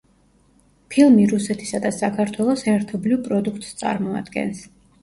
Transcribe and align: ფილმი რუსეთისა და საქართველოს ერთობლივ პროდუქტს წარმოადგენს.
ფილმი 0.95 1.27
რუსეთისა 1.33 1.83
და 1.85 1.93
საქართველოს 1.99 2.67
ერთობლივ 2.75 3.23
პროდუქტს 3.31 3.81
წარმოადგენს. 3.85 4.69